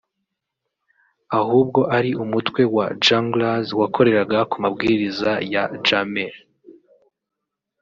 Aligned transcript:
ahubwo 1.39 1.79
ari 1.97 2.11
umutwe 2.23 2.61
wa 2.75 2.85
Junglers 3.03 3.67
wakoreraga 3.79 4.39
ku 4.49 4.55
mabwiriza 4.63 5.31
ya 5.53 5.63
Jammeh 5.85 6.35